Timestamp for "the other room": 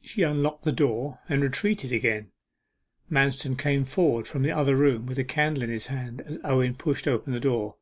4.44-5.04